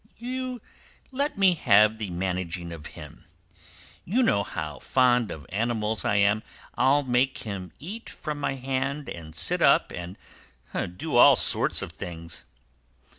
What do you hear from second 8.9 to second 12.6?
and sit up, and do all sorts of things."